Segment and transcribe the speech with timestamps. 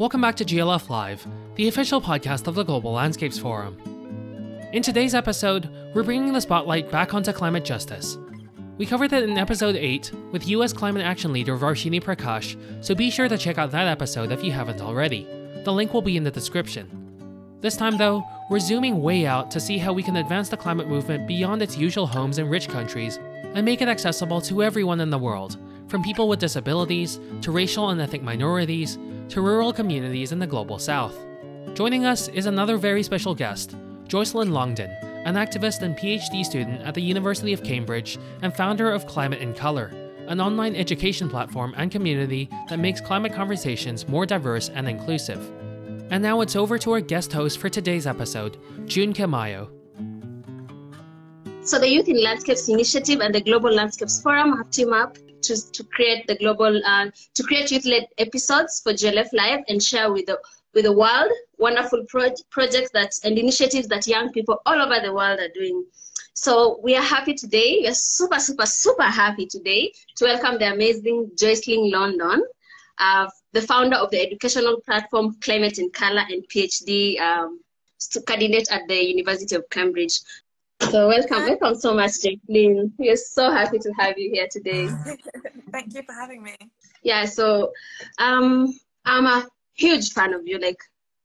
[0.00, 1.26] Welcome back to GLF Live,
[1.56, 3.76] the official podcast of the Global Landscapes Forum.
[4.72, 8.16] In today's episode, we're bringing the spotlight back onto climate justice.
[8.78, 13.10] We covered it in episode 8 with US climate action leader Varshini Prakash, so be
[13.10, 15.28] sure to check out that episode if you haven't already.
[15.64, 16.88] The link will be in the description.
[17.60, 20.88] This time, though, we're zooming way out to see how we can advance the climate
[20.88, 23.18] movement beyond its usual homes in rich countries
[23.52, 27.90] and make it accessible to everyone in the world, from people with disabilities to racial
[27.90, 28.96] and ethnic minorities
[29.30, 31.16] to rural communities in the global south.
[31.74, 33.76] Joining us is another very special guest,
[34.08, 34.90] Joycelyn Longdon,
[35.24, 39.54] an activist and PhD student at the University of Cambridge and founder of Climate in
[39.54, 39.92] Colour,
[40.26, 45.40] an online education platform and community that makes climate conversations more diverse and inclusive.
[46.10, 48.56] And now it's over to our guest host for today's episode,
[48.86, 49.70] June Kemayo.
[51.62, 55.72] So the Youth in Landscapes Initiative and the Global Landscapes Forum have teamed up to,
[55.72, 60.26] to create the global uh, to create youth-led episodes for GLF Live and share with
[60.26, 60.38] the
[60.74, 65.12] with the world wonderful pro- projects that and initiatives that young people all over the
[65.12, 65.84] world are doing.
[66.34, 67.80] So we are happy today.
[67.82, 72.42] We are super, super, super happy today to welcome the amazing Joycelyn Longdon,
[72.98, 77.60] uh, the founder of the educational platform Climate in Colour and PhD um,
[78.26, 80.20] candidate at the University of Cambridge.
[80.80, 82.92] So welcome, welcome so much, Jacqueline.
[82.98, 84.88] We're so happy to have you here today.
[85.72, 86.56] Thank you for having me.
[87.02, 87.72] Yeah, so
[88.18, 90.78] um, I'm a huge fan of you, like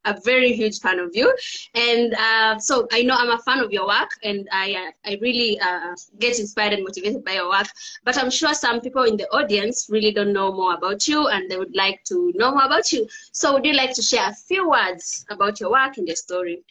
[0.04, 1.34] a very huge fan of you.
[1.74, 5.18] And uh, so I know I'm a fan of your work, and I uh, I
[5.20, 7.66] really uh, get inspired and motivated by your work.
[8.04, 11.50] But I'm sure some people in the audience really don't know more about you, and
[11.50, 13.08] they would like to know more about you.
[13.32, 16.62] So would you like to share a few words about your work and your story?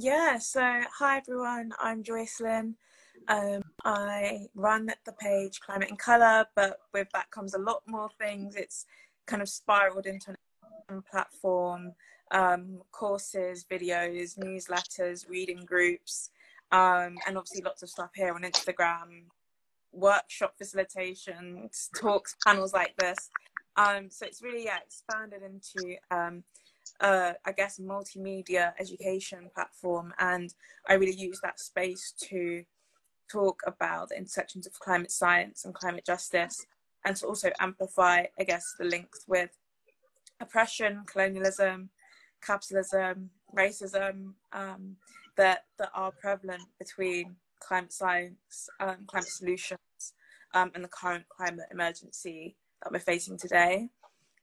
[0.00, 0.60] Yeah, so
[0.96, 2.74] hi everyone, I'm Joycelyn.
[3.26, 8.08] Um, I run the page Climate in Colour, but with that comes a lot more
[8.16, 8.54] things.
[8.54, 8.86] It's
[9.26, 10.36] kind of spiraled into
[10.88, 11.94] an platform,
[12.30, 16.30] um, courses, videos, newsletters, reading groups,
[16.70, 19.24] um, and obviously lots of stuff here on Instagram,
[19.90, 23.30] workshop facilitations, talks, panels like this.
[23.76, 26.44] Um, so it's really yeah, expanded into um,
[27.00, 30.12] uh, I guess, multimedia education platform.
[30.18, 30.52] And
[30.88, 32.64] I really use that space to
[33.30, 36.64] talk about the intersections of climate science and climate justice,
[37.04, 39.50] and to also amplify, I guess, the links with
[40.40, 41.90] oppression, colonialism,
[42.44, 44.96] capitalism, racism um,
[45.36, 49.80] that, that are prevalent between climate science, um, climate solutions,
[50.54, 53.88] um, and the current climate emergency that we're facing today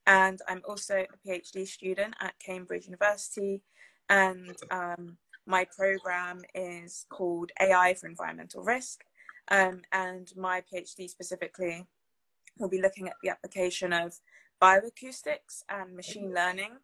[0.08, 3.62] and I'm also a PhD student at Cambridge University,
[4.10, 5.18] and um,
[5.48, 9.04] my program is called AI for Environmental Risk,
[9.50, 11.86] um, and my PhD specifically
[12.60, 14.14] will be looking at the application of
[14.62, 16.78] bioacoustics and machine learning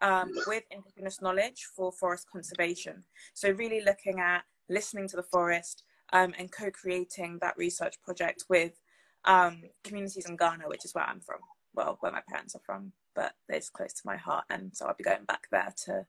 [0.00, 3.04] um, with indigenous knowledge for forest conservation.
[3.34, 8.80] So really looking at listening to the forest um, and co-creating that research project with
[9.24, 11.38] um, communities in Ghana, which is where I'm from
[11.74, 14.44] well where my parents are from but it's close to my heart.
[14.50, 16.06] And so i'll be going back there to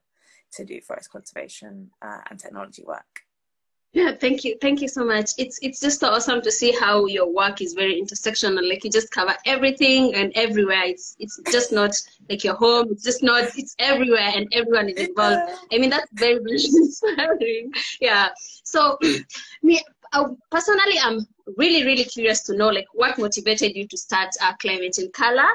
[0.52, 3.22] to do forest conservation uh, and technology work.
[3.92, 4.56] Yeah thank you.
[4.60, 5.30] Thank you so much.
[5.38, 8.68] It's it's just so awesome to see how your work is very intersectional.
[8.68, 10.84] Like you just cover everything and everywhere.
[10.84, 11.94] It's it's just not
[12.28, 12.88] like your home.
[12.90, 15.42] It's just not it's everywhere and everyone is involved.
[15.72, 17.72] i mean that's very very inspiring.
[18.00, 18.30] Yeah.
[18.64, 18.98] So
[19.62, 19.80] me
[20.50, 21.26] personally i'm
[21.56, 25.48] really, really curious to know like what motivated you to start uh, Climate in Colour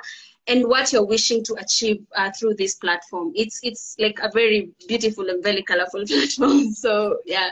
[0.48, 3.32] and what you're wishing to achieve uh, through this platform.
[3.36, 6.72] It's it's like a very beautiful and very colorful platform.
[6.72, 7.50] So yeah.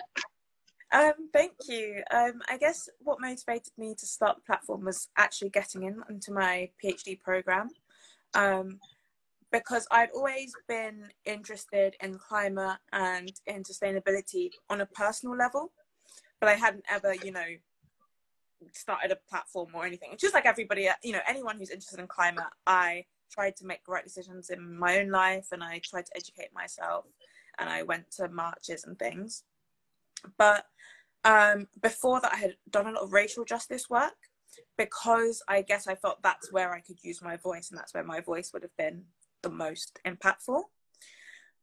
[0.94, 2.02] Um, thank you.
[2.12, 6.32] Um, I guess what motivated me to start the platform was actually getting in into
[6.32, 7.70] my PhD program.
[8.34, 8.80] Um,
[9.52, 15.72] because I'd always been interested in climate and in sustainability on a personal level,
[16.40, 17.46] but I hadn't ever, you know,
[18.74, 20.16] started a platform or anything.
[20.18, 23.92] Just like everybody, you know, anyone who's interested in climate, I tried to make the
[23.92, 27.06] right decisions in my own life and I tried to educate myself
[27.60, 29.44] and I went to marches and things.
[30.38, 30.66] But
[31.24, 34.16] um, before that, I had done a lot of racial justice work
[34.78, 38.04] because I guess I felt that's where I could use my voice and that's where
[38.04, 39.04] my voice would have been
[39.44, 40.64] the most impactful.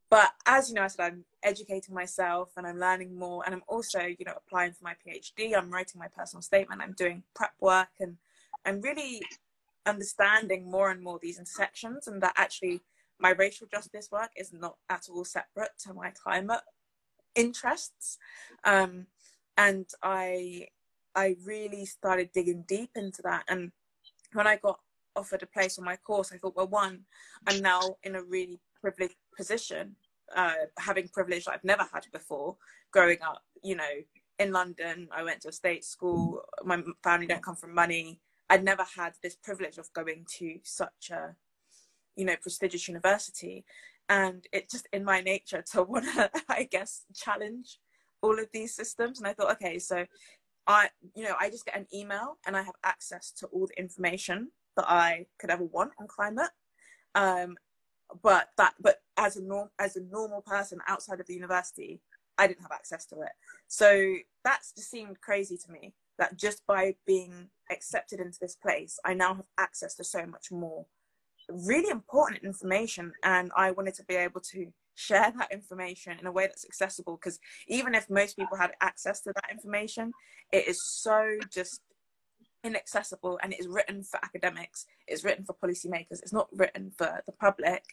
[0.09, 3.63] But as you know, I said I'm educating myself and I'm learning more, and I'm
[3.67, 5.55] also, you know, applying for my PhD.
[5.55, 6.81] I'm writing my personal statement.
[6.81, 8.17] I'm doing prep work, and
[8.65, 9.21] I'm really
[9.85, 12.81] understanding more and more these intersections, and that actually
[13.19, 16.61] my racial justice work is not at all separate to my climate
[17.35, 18.17] interests.
[18.63, 19.07] Um,
[19.57, 20.67] and I,
[21.15, 23.43] I really started digging deep into that.
[23.47, 23.71] And
[24.33, 24.79] when I got
[25.15, 27.01] offered a place on my course, I thought, well, one,
[27.47, 29.95] I'm now in a really privileged position,
[30.35, 32.57] uh, having privilege I've never had before
[32.91, 33.83] growing up, you know,
[34.39, 35.07] in London.
[35.11, 36.41] I went to a state school.
[36.63, 38.19] My family don't come from money.
[38.49, 41.35] I'd never had this privilege of going to such a,
[42.15, 43.65] you know, prestigious university.
[44.07, 47.79] And it's just in my nature to want to, I guess, challenge
[48.21, 49.19] all of these systems.
[49.19, 50.05] And I thought, okay, so
[50.67, 53.79] I, you know, I just get an email and I have access to all the
[53.79, 56.49] information that I could ever want on climate.
[57.13, 57.55] Um,
[58.21, 62.01] but that, but as a norm, as a normal person outside of the university,
[62.37, 63.31] I didn't have access to it.
[63.67, 68.99] So that's just seemed crazy to me that just by being accepted into this place,
[69.05, 70.85] I now have access to so much more
[71.49, 73.13] really important information.
[73.23, 77.17] And I wanted to be able to share that information in a way that's accessible
[77.17, 80.11] because even if most people had access to that information,
[80.51, 81.81] it is so just
[82.65, 87.21] inaccessible and it is written for academics, it's written for policymakers, it's not written for
[87.25, 87.83] the public.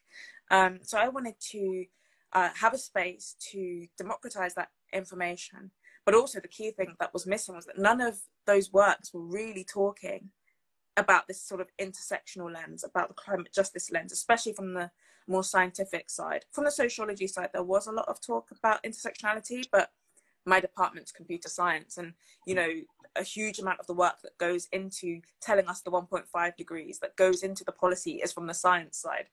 [0.50, 1.84] Um, so I wanted to
[2.32, 5.70] uh, have a space to democratize that information.
[6.04, 9.20] But also, the key thing that was missing was that none of those works were
[9.20, 10.30] really talking
[10.96, 14.90] about this sort of intersectional lens, about the climate justice lens, especially from the
[15.28, 16.44] more scientific side.
[16.50, 19.90] From the sociology side, there was a lot of talk about intersectionality, but
[20.44, 22.14] my department's computer science, and
[22.46, 22.68] you know,
[23.16, 27.16] a huge amount of the work that goes into telling us the 1.5 degrees that
[27.16, 29.26] goes into the policy is from the science side.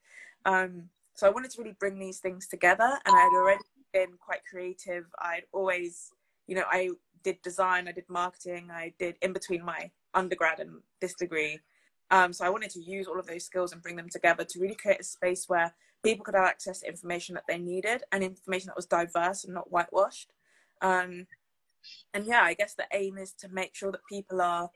[0.46, 4.14] Um, so I wanted to really bring these things together, and I had already been
[4.20, 5.06] quite creative.
[5.20, 6.12] I'd always,
[6.48, 6.90] you know, I
[7.24, 11.60] did design, I did marketing, I did in between my undergrad and this degree.
[12.12, 14.60] Um, so I wanted to use all of those skills and bring them together to
[14.60, 15.74] really create a space where
[16.04, 19.54] people could have access to information that they needed and information that was diverse and
[19.54, 20.32] not whitewashed.
[20.82, 21.28] Um,
[22.14, 24.70] and yeah, I guess the aim is to make sure that people are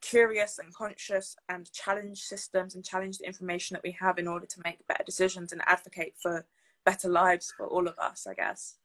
[0.00, 4.46] curious and conscious and challenge systems and challenge the information that we have in order
[4.46, 6.44] to make better decisions and advocate for
[6.84, 8.76] better lives for all of us, I guess.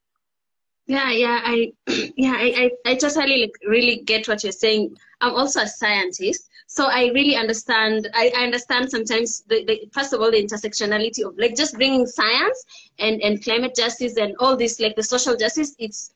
[0.86, 1.72] Yeah yeah i
[2.16, 4.96] yeah I, I i totally like, really get what you're saying.
[5.20, 10.12] I'm also a scientist so i really understand i, I understand sometimes the, the first
[10.12, 12.64] of all the intersectionality of like just bringing science
[12.98, 16.14] and and climate justice and all this like the social justice it's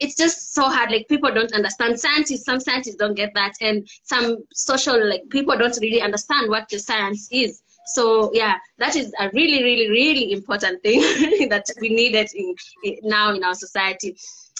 [0.00, 3.88] it's just so hard like people don't understand scientists some scientists don't get that and
[4.02, 9.12] some social like people don't really understand what the science is so yeah, that is
[9.20, 11.00] a really, really, really important thing
[11.48, 14.16] that we needed in, in, now in our society.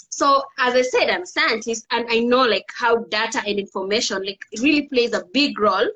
[0.09, 4.23] So as I said, I'm a scientist and I know like how data and information
[4.23, 5.87] like really plays a big role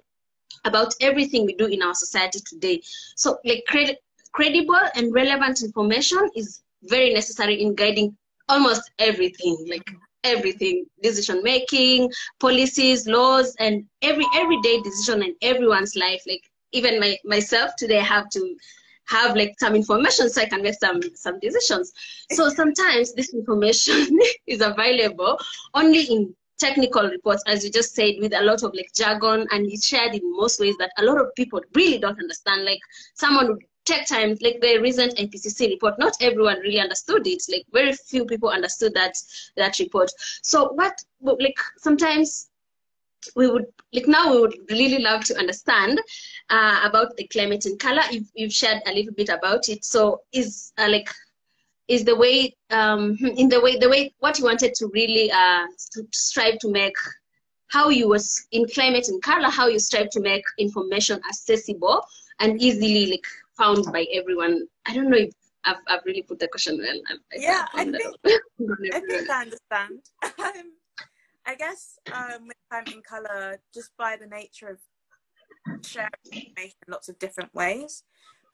[0.66, 2.82] about everything we do in our society today.
[3.16, 3.98] So like cred-
[4.34, 8.18] credible and relevant information is very necessary in guiding
[8.50, 9.98] almost everything, like mm-hmm.
[10.24, 16.22] everything, decision making, policies, laws, and every everyday decision in everyone's life.
[16.28, 16.44] Like
[16.74, 18.56] even my, myself today I have to
[19.08, 21.94] have like some information so I can make some some decisions.
[22.32, 25.40] So sometimes this information is available
[25.74, 29.72] only in technical reports, as you just said, with a lot of like jargon and
[29.72, 32.66] it's shared in most ways that a lot of people really don't understand.
[32.66, 32.80] Like
[33.16, 37.44] someone would take time, like the recent IPCC report, not everyone really understood it.
[37.50, 39.16] Like very few people understood that
[39.58, 40.12] that report.
[40.42, 42.50] So what like sometimes
[43.36, 46.00] we would like now we would really love to understand
[46.50, 50.22] uh, about the climate in color you've, you've shared a little bit about it so
[50.32, 51.10] is uh, like
[51.88, 55.66] is the way um, in the way the way what you wanted to really uh,
[55.92, 56.96] to strive to make
[57.68, 62.02] how you was in climate in color how you strive to make information accessible
[62.40, 63.28] and easily like
[63.60, 64.56] found by everyone
[64.88, 65.34] i don't know if
[65.66, 67.16] i've, I've really put the question well I,
[67.48, 68.16] yeah I think,
[68.94, 70.00] I think i understand
[70.40, 70.72] um,
[71.50, 76.92] I guess um, with Climate in Colour, just by the nature of sharing information in
[76.92, 78.04] lots of different ways,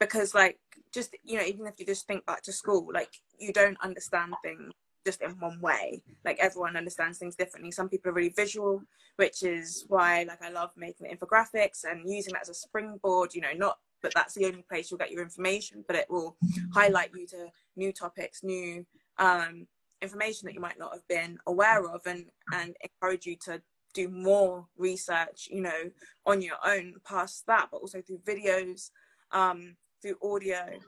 [0.00, 0.58] because like
[0.94, 4.32] just you know even if you just think back to school, like you don't understand
[4.42, 4.72] things
[5.04, 6.00] just in one way.
[6.24, 7.70] Like everyone understands things differently.
[7.70, 8.82] Some people are really visual,
[9.16, 13.34] which is why like I love making infographics and using that as a springboard.
[13.34, 16.36] You know, not that that's the only place you'll get your information, but it will
[16.72, 18.86] highlight you to new topics, new
[19.18, 19.66] um,
[20.00, 23.60] information that you might not have been aware of and and encourage you to
[23.94, 25.90] do more research you know
[26.26, 28.90] on your own past that but also through videos
[29.32, 30.78] um, through audio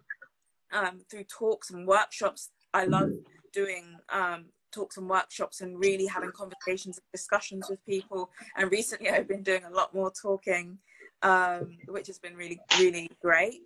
[0.73, 2.51] um, through talks and workshops.
[2.75, 3.11] I love
[3.53, 8.31] doing um, talks and workshops and really having conversations and discussions with people.
[8.57, 10.79] And recently i've been doing a lot more talking
[11.23, 13.61] um, which has been really really great.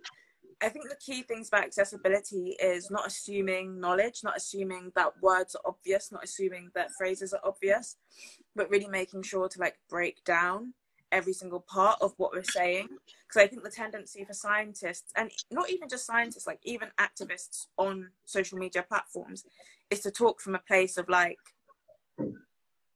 [0.61, 5.55] I think the key things about accessibility is not assuming knowledge, not assuming that words
[5.55, 7.97] are obvious, not assuming that phrases are obvious,
[8.55, 10.73] but really making sure to like break down
[11.11, 12.87] every single part of what we're saying.
[13.27, 17.67] Because i think the tendency for scientists and not even just scientists like even activists
[17.77, 19.43] on social media platforms
[19.89, 21.39] is to talk from a place of like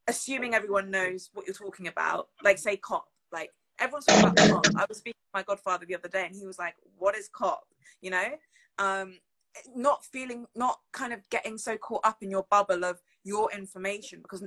[0.06, 2.28] assuming everyone knows what you're talking about.
[2.42, 4.66] Like say COP like everyone's talking about COP.
[4.76, 7.28] I was speaking to my godfather the other day and he was like what is
[7.28, 7.66] COP?
[8.00, 8.28] You know?
[8.78, 9.18] Um
[9.74, 14.20] not feeling not kind of getting so caught up in your bubble of your information
[14.22, 14.44] because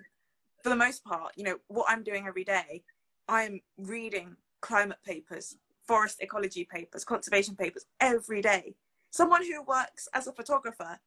[0.64, 2.82] for the most part you know what i'm doing every day
[3.28, 5.58] i'm reading climate papers
[5.92, 8.74] forest ecology papers conservation papers every day.
[9.10, 11.00] Someone who works as a photographer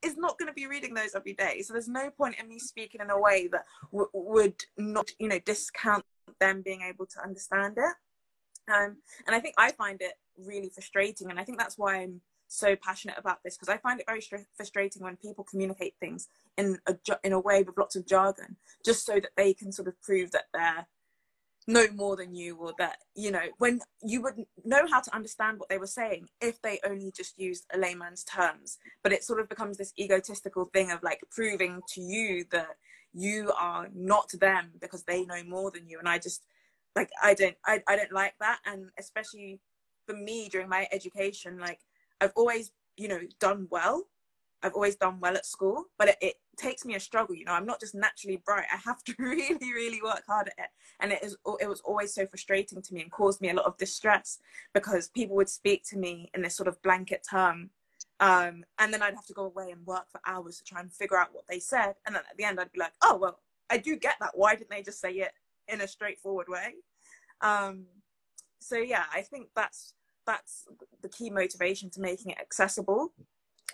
[0.00, 1.62] is not going to be reading those every day.
[1.62, 5.28] So there's no point in me speaking in a way that w- would not you
[5.28, 6.04] know discount
[6.40, 11.30] them being able to understand it um, and i think i find it really frustrating
[11.30, 12.20] and i think that's why i'm
[12.52, 14.22] so passionate about this because I find it very
[14.56, 19.06] frustrating when people communicate things in a in a way with lots of jargon, just
[19.06, 20.86] so that they can sort of prove that they're
[21.68, 25.58] no more than you, or that you know when you would know how to understand
[25.58, 28.78] what they were saying if they only just used a layman's terms.
[29.02, 32.76] But it sort of becomes this egotistical thing of like proving to you that
[33.12, 36.44] you are not them because they know more than you, and I just
[36.96, 39.60] like I don't I, I don't like that, and especially
[40.06, 41.80] for me during my education, like
[42.20, 44.04] I've always, you know, done well.
[44.62, 47.34] I've always done well at school, but it, it, takes me a struggle.
[47.34, 48.66] You know, I'm not just naturally bright.
[48.70, 51.36] I have to really, really work hard at it, and it is.
[51.60, 54.38] It was always so frustrating to me and caused me a lot of distress
[54.74, 57.70] because people would speak to me in this sort of blanket term,
[58.22, 60.92] um, and then I'd have to go away and work for hours to try and
[60.92, 63.40] figure out what they said, and then at the end I'd be like, oh well,
[63.68, 64.30] I do get that.
[64.34, 65.32] Why didn't they just say it
[65.66, 66.74] in a straightforward way?
[67.40, 67.86] Um,
[68.60, 70.68] so yeah, I think that's that's
[71.02, 73.12] the key motivation to making it accessible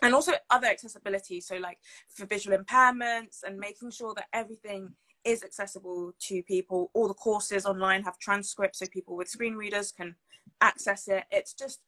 [0.02, 1.78] and also other accessibility so like
[2.08, 4.90] for visual impairments and making sure that everything
[5.24, 9.92] is accessible to people all the courses online have transcripts so people with screen readers
[9.92, 10.14] can
[10.60, 11.80] access it it's just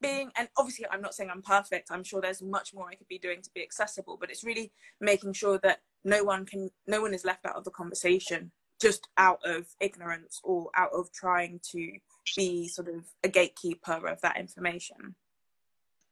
[0.00, 3.08] being and obviously i'm not saying i'm perfect i'm sure there's much more i could
[3.08, 7.00] be doing to be accessible but it's really making sure that no one can no
[7.00, 8.50] one is left out of the conversation
[8.80, 11.92] just out of ignorance or out of trying to
[12.36, 15.14] be sort of a gatekeeper of that information.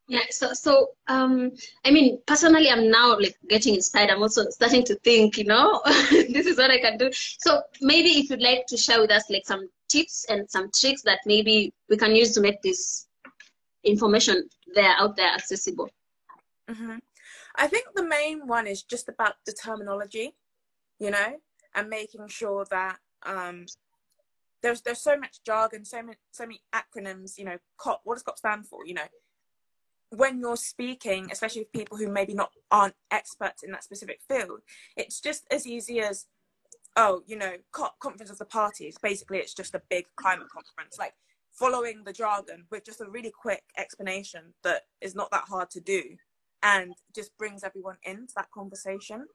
[0.07, 1.53] Yeah so so um
[1.87, 4.11] i mean personally i'm now like getting inspired.
[4.11, 7.11] I'm also starting to think you know this is what i can do.
[7.13, 11.03] So maybe if you'd like to share with us like some tips and some tricks
[11.03, 13.07] that maybe we can use to make this
[13.85, 15.89] information there out there accessible
[16.71, 16.97] mm-hmm.
[17.57, 20.35] i think the main one is just about the terminology
[20.99, 21.37] you know
[21.75, 23.67] and making sure that um
[24.65, 27.39] there's there's so much jargon, so many so many acronyms.
[27.39, 28.01] You know, COP.
[28.05, 28.85] What does COP stand for?
[28.87, 29.09] You know,
[30.09, 34.61] when you're speaking, especially with people who maybe not aren't experts in that specific field,
[34.97, 36.27] it's just as easy as
[36.97, 38.97] oh, you know, COP conference of the parties.
[39.03, 40.97] Basically, it's just a big climate conference.
[40.99, 41.13] Like
[41.55, 45.81] following the jargon with just a really quick explanation that is not that hard to
[45.81, 46.03] do
[46.63, 49.27] and just brings everyone into that conversation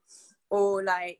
[0.50, 1.20] or like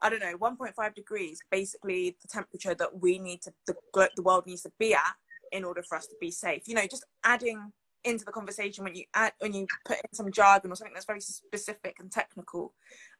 [0.00, 3.74] I don't know, 1.5 degrees, basically the temperature that we need to, the,
[4.14, 5.14] the world needs to be at
[5.50, 6.62] in order for us to be safe.
[6.66, 7.72] You know, just adding
[8.04, 11.06] into the conversation when you add, when you put in some jargon or something that's
[11.06, 12.74] very specific and technical,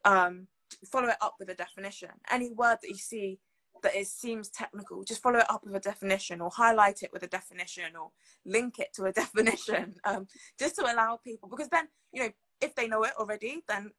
[0.05, 0.47] um,
[0.91, 2.11] follow it up with a definition.
[2.31, 3.41] Any word that you see
[3.83, 7.23] that is seems technical, just follow it up with a definition or highlight it with
[7.23, 8.11] a definition or
[8.45, 10.27] link it to a definition, um,
[10.59, 12.31] just to allow people, because then, you know,
[12.61, 13.91] if they know it already, then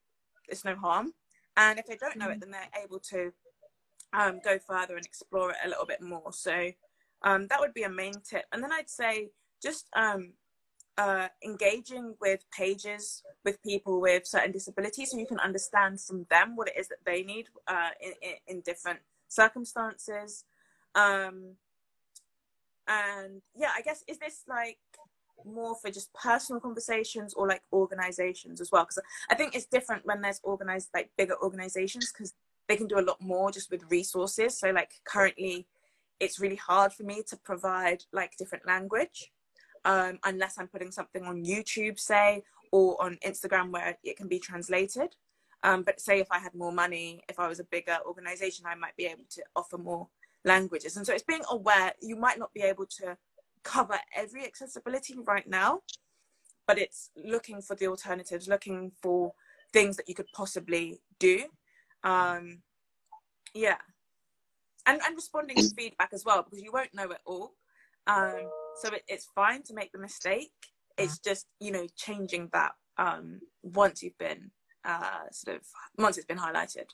[0.48, 1.14] it's no harm.
[1.58, 2.42] And if they don't know it mm.
[2.42, 3.32] then they're able to
[4.14, 6.32] um, go further and explore it a little bit more.
[6.32, 6.72] So
[7.22, 8.46] um, that would be a main tip.
[8.52, 9.30] And then i'd say
[9.62, 10.34] just um,
[10.98, 16.56] uh, engaging with pages with people with certain disabilities so you can understand from them
[16.56, 18.14] what it is that they need uh, in,
[18.48, 20.44] in, different circumstances.
[20.96, 21.56] Um,
[22.92, 24.80] and yeah i guess is this like
[25.46, 28.84] more for just personal conversations or like organizations as well?
[28.84, 32.34] Because i think it's different when there's organized like bigger organizations because
[32.68, 34.58] they can do a lot more just with resources.
[34.58, 35.68] So like currently
[36.20, 39.32] it's really hard for me to provide like different language
[39.86, 44.40] um, unless i'm putting something on youtube say or on instagram where it can be
[44.40, 45.16] translated
[45.64, 48.76] um, but say if i had more money if i was a bigger organization i
[48.76, 50.08] might be able to offer more
[50.46, 53.18] languages and so it's being aware you might not be able to
[53.64, 55.82] cover every accessibility right now,
[56.68, 59.34] but it's looking for the alternatives, looking for
[59.74, 61.46] things that you could possibly do.
[62.04, 62.62] Um,
[63.54, 63.78] yeah.
[64.86, 67.54] And, and responding to feedback as well, because you won't know it all.
[68.08, 68.50] Um,
[68.82, 70.52] so it, it's fine to make the mistake.
[70.98, 74.52] It's just, you know, changing that um, once you've been
[74.86, 75.64] uh, sort of,
[75.98, 76.86] once it's been highlighted.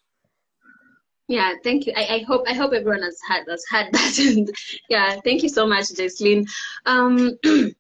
[1.28, 1.94] Yeah, thank you.
[1.96, 4.52] I, I hope I hope everyone has had has had that.
[4.90, 6.48] Yeah, thank you so much, Joycelyn.
[6.86, 7.38] Um,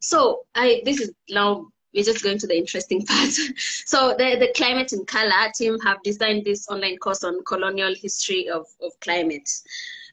[0.00, 3.30] so I this is now we're just going to the interesting part.
[3.30, 8.48] so the, the Climate in Colour team have designed this online course on colonial history
[8.48, 9.50] of, of climate.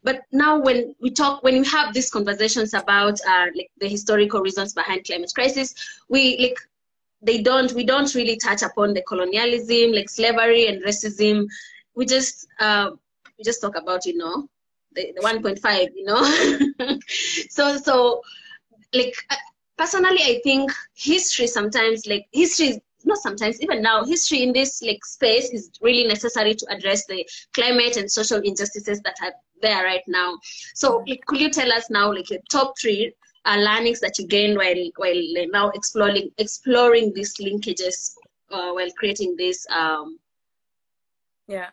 [0.04, 4.42] But now when we talk, when we have these conversations about uh, like the historical
[4.42, 5.76] reasons behind climate crisis,
[6.08, 6.58] we like
[7.22, 11.46] they don't we don't really touch upon the colonialism, like slavery and racism.
[11.96, 12.92] We just uh,
[13.38, 14.48] we just talk about you know
[14.94, 16.98] the, the 1.5, you know.
[17.50, 18.22] so so
[18.94, 19.16] like
[19.78, 25.04] personally i think history sometimes like history not sometimes even now history in this like
[25.06, 30.04] space is really necessary to address the climate and social injustices that are there right
[30.08, 30.38] now
[30.76, 33.14] so like, could you tell us now like your top three
[33.46, 38.16] uh, learnings that you gained while while now exploring exploring these linkages
[38.52, 40.20] uh, while creating this um
[41.48, 41.70] yeah.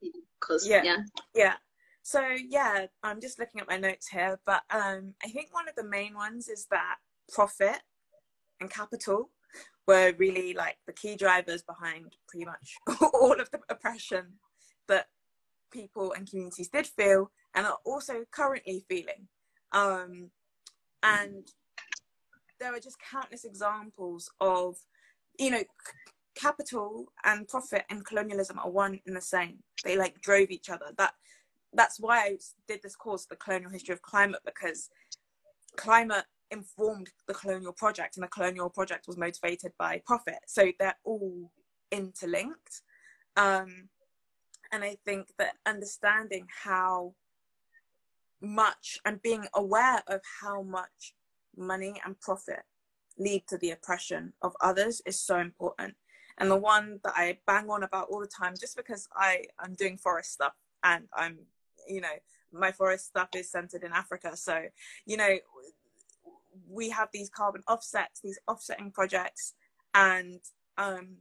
[0.00, 0.82] because yeah.
[0.82, 0.96] yeah.
[1.34, 1.54] Yeah.
[2.02, 5.74] So yeah i'm just looking at my notes here but um i think one of
[5.74, 6.96] the main ones is that
[7.30, 7.80] profit
[8.60, 9.30] and capital
[9.86, 12.76] were really like the key drivers behind pretty much
[13.14, 14.34] all of the oppression
[14.86, 15.06] that
[15.70, 19.28] people and communities did feel and are also currently feeling.
[19.72, 20.30] Um,
[21.02, 21.46] and
[22.60, 24.76] there are just countless examples of,
[25.38, 25.62] you know,
[26.34, 29.58] capital and profit and colonialism are one and the same.
[29.84, 30.86] They like drove each other.
[30.96, 31.12] That
[31.72, 34.88] that's why I did this course, the colonial history of climate, because
[35.76, 40.96] climate informed the colonial project and the colonial project was motivated by profit so they're
[41.04, 41.50] all
[41.90, 42.82] interlinked
[43.36, 43.88] um,
[44.72, 47.14] and i think that understanding how
[48.40, 51.14] much and being aware of how much
[51.56, 52.62] money and profit
[53.18, 55.94] lead to the oppression of others is so important
[56.38, 59.74] and the one that i bang on about all the time just because i i'm
[59.74, 60.52] doing forest stuff
[60.84, 61.38] and i'm
[61.88, 62.06] you know
[62.52, 64.62] my forest stuff is centered in africa so
[65.04, 65.36] you know
[66.68, 69.54] we have these carbon offsets, these offsetting projects,
[69.94, 70.40] and
[70.76, 71.16] um,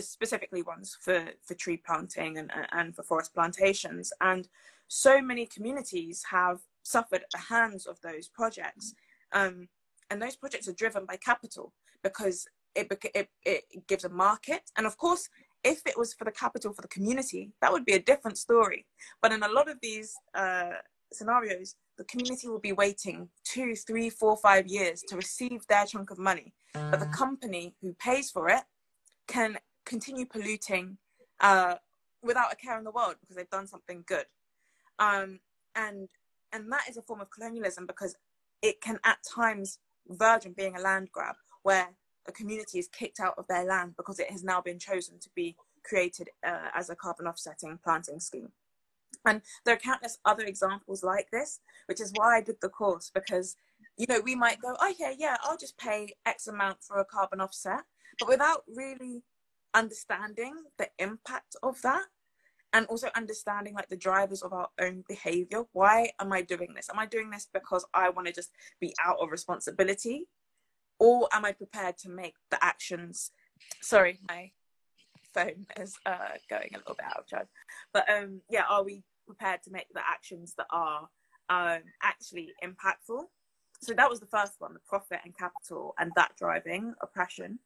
[0.00, 4.12] specifically ones for, for tree planting and, and for forest plantations.
[4.20, 4.48] And
[4.92, 8.92] so many communities have suffered at the hands of those projects.
[9.32, 9.68] Um,
[10.10, 14.60] and those projects are driven by capital because it, it, it gives a market.
[14.76, 15.30] And of course,
[15.64, 18.84] if it was for the capital for the community, that would be a different story.
[19.22, 20.72] But in a lot of these uh,
[21.10, 26.10] scenarios, the community will be waiting two, three, four, five years to receive their chunk
[26.10, 26.52] of money.
[26.74, 28.64] But the company who pays for it
[29.26, 30.98] can continue polluting
[31.40, 31.76] uh,
[32.22, 34.26] without a care in the world because they've done something good.
[34.98, 35.40] Um,
[35.74, 36.08] and
[36.52, 38.14] and that is a form of colonialism because
[38.60, 39.78] it can at times
[40.08, 41.88] verge on being a land grab where
[42.26, 45.30] a community is kicked out of their land because it has now been chosen to
[45.34, 48.50] be created uh, as a carbon offsetting planting scheme.
[49.24, 53.10] And there are countless other examples like this, which is why I did the course
[53.12, 53.56] because,
[53.96, 57.40] you know, we might go, okay, yeah, I'll just pay X amount for a carbon
[57.40, 57.82] offset,
[58.18, 59.22] but without really
[59.74, 62.04] understanding the impact of that
[62.72, 65.64] and also understanding like the drivers of our own behavior.
[65.72, 66.88] Why am I doing this?
[66.90, 70.26] Am I doing this because I want to just be out of responsibility?
[70.98, 73.32] Or am I prepared to make the actions?
[73.80, 74.50] Sorry, my
[75.34, 77.48] phone is uh, going a little bit out of charge.
[77.92, 81.08] But um, yeah, are we prepared to make the actions that are
[81.48, 83.24] um, actually impactful?
[83.80, 87.58] So that was the first one, the profit and capital and that driving oppression.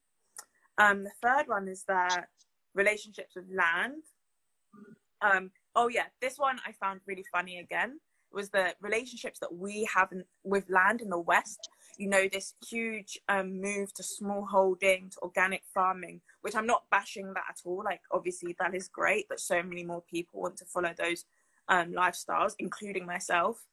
[0.78, 2.28] Um, the third one is that
[2.74, 4.02] relationships with land.
[5.22, 8.00] Um, oh yeah, this one I found really funny again
[8.32, 12.54] was the relationships that we have in, with land in the West you know, this
[12.68, 17.60] huge um, move to small holding, to organic farming, which I'm not bashing that at
[17.64, 17.82] all.
[17.84, 21.24] Like, obviously, that is great that so many more people want to follow those
[21.68, 23.64] um, lifestyles, including myself.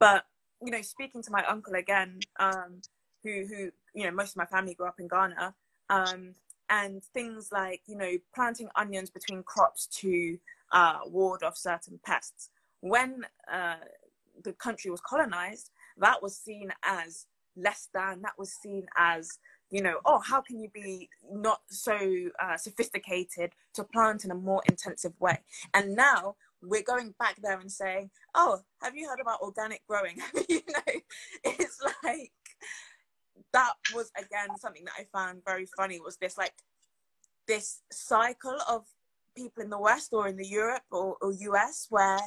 [0.00, 0.24] But,
[0.64, 2.82] you know, speaking to my uncle again, um,
[3.22, 5.54] who, who, you know, most of my family grew up in Ghana,
[5.90, 6.34] um,
[6.70, 10.38] and things like, you know, planting onions between crops to
[10.72, 12.50] uh, ward off certain pests.
[12.80, 13.76] When uh,
[14.44, 17.26] the country was colonized, that was seen as
[17.58, 19.38] less than that was seen as
[19.70, 21.98] you know oh how can you be not so
[22.42, 25.38] uh, sophisticated to plant in a more intensive way
[25.74, 30.18] and now we're going back there and saying oh have you heard about organic growing
[30.48, 31.00] you know
[31.44, 32.32] it's like
[33.52, 36.52] that was again something that i found very funny was this like
[37.46, 38.84] this cycle of
[39.36, 42.18] people in the west or in the europe or, or us where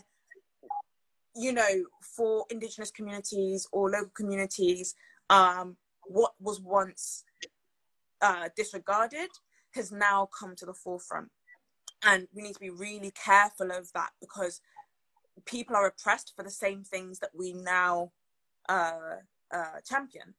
[1.35, 1.83] you know
[2.15, 4.95] for indigenous communities or local communities
[5.29, 7.23] um, what was once
[8.21, 9.29] uh, disregarded
[9.73, 11.29] has now come to the forefront.
[12.03, 14.61] and we need to be really careful of that because
[15.45, 18.11] people are oppressed for the same things that we now
[18.69, 19.17] uh,
[19.51, 20.33] uh, champion.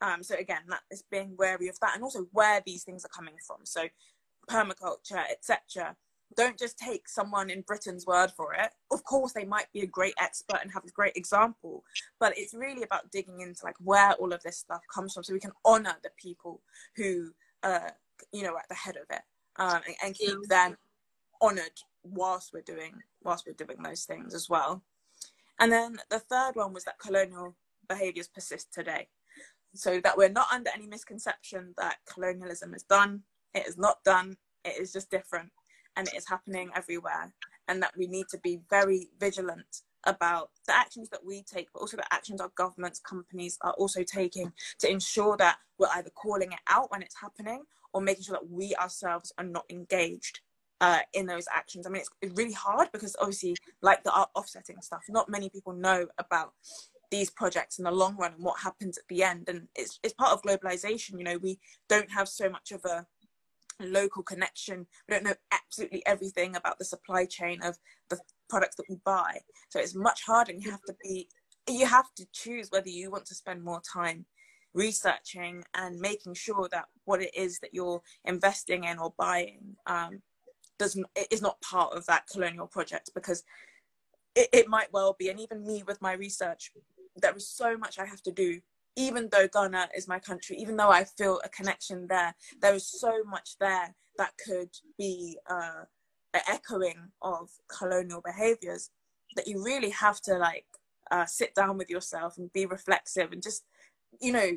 [0.00, 3.08] Um, so again, that is being wary of that, and also where these things are
[3.08, 3.58] coming from.
[3.64, 3.88] So
[4.48, 5.96] permaculture, etc.
[6.36, 8.70] Don't just take someone in Britain's word for it.
[8.92, 11.82] Of course, they might be a great expert and have a great example,
[12.20, 15.32] but it's really about digging into like where all of this stuff comes from, so
[15.32, 16.62] we can honor the people
[16.96, 17.32] who,
[17.62, 17.90] uh,
[18.32, 19.22] you know, are at the head of it,
[19.56, 20.76] um, and, and keep them
[21.42, 24.82] honored whilst we're doing whilst we're doing those things as well.
[25.58, 27.54] And then the third one was that colonial
[27.88, 29.08] behaviors persist today.
[29.74, 33.22] So that we're not under any misconception that colonialism is done.
[33.54, 34.36] It is not done.
[34.64, 35.50] It is just different
[35.96, 37.32] and it is happening everywhere.
[37.68, 41.80] And that we need to be very vigilant about the actions that we take, but
[41.80, 46.52] also the actions our governments, companies are also taking to ensure that we're either calling
[46.52, 50.40] it out when it's happening or making sure that we ourselves are not engaged
[50.80, 51.86] uh, in those actions.
[51.86, 55.72] I mean, it's, it's really hard because obviously, like the offsetting stuff, not many people
[55.72, 56.52] know about
[57.10, 59.48] these projects in the long run and what happens at the end.
[59.48, 61.18] And it's it's part of globalization.
[61.18, 63.06] You know, we don't have so much of a
[63.80, 64.86] local connection.
[65.08, 68.18] We don't know absolutely everything about the supply chain of the
[68.48, 69.40] products that we buy.
[69.70, 70.52] So it's much harder.
[70.52, 71.28] And you have to be
[71.68, 74.24] you have to choose whether you want to spend more time
[74.74, 80.22] researching and making sure that what it is that you're investing in or buying um,
[80.78, 83.42] doesn't is not part of that colonial project because
[84.34, 86.72] it, it might well be and even me with my research
[87.16, 88.60] there is so much i have to do
[88.96, 92.86] even though ghana is my country even though i feel a connection there there is
[92.86, 95.84] so much there that could be uh,
[96.34, 98.90] an echoing of colonial behaviors
[99.36, 100.66] that you really have to like
[101.10, 103.64] uh, sit down with yourself and be reflexive and just
[104.20, 104.50] you know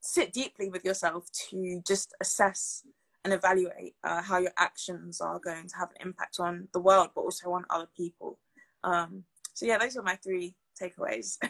[0.00, 2.82] sit deeply with yourself to just assess
[3.24, 7.08] and evaluate uh, how your actions are going to have an impact on the world,
[7.14, 8.38] but also on other people.
[8.84, 11.38] Um, so yeah, those are my three takeaways.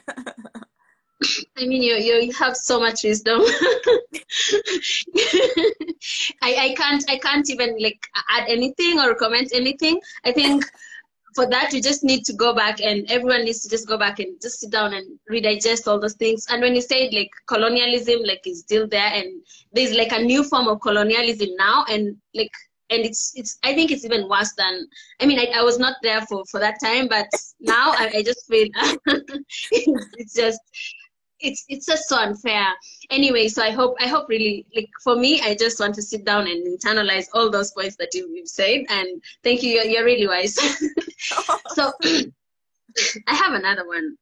[1.56, 3.40] I mean, you you have so much wisdom.
[6.42, 10.00] I I can't I can't even like add anything or comment anything.
[10.24, 10.64] I think
[11.34, 14.20] for that you just need to go back and everyone needs to just go back
[14.20, 18.20] and just sit down and redigest all those things and when you say like colonialism
[18.24, 22.52] like is still there and there's like a new form of colonialism now and like
[22.90, 24.86] and it's it's i think it's even worse than
[25.20, 27.28] i mean i, I was not there for for that time but
[27.60, 28.68] now i, I just feel
[29.70, 30.60] it's just
[31.40, 32.66] it's it's just so unfair.
[33.10, 36.24] Anyway so i hope i hope really like for me i just want to sit
[36.24, 38.84] down and internalize all those points that you, have said.
[38.88, 40.56] And thank you you're, you're really wise.
[41.68, 41.92] So
[43.26, 44.16] i have another one.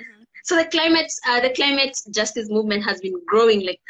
[0.00, 0.22] Mm-hmm.
[0.44, 3.80] so the climate uh, the climate justice movement has been growing like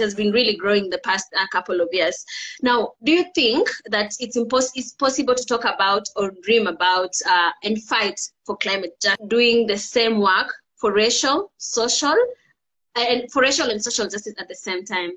[0.00, 2.24] has been really growing the past uh, couple of years.
[2.62, 7.14] Now, do you think that it's, impos- it's possible to talk about or dream about
[7.28, 12.16] uh, and fight for climate justice, doing the same work for racial, social,
[12.94, 15.12] and for racial and social justice at the same time.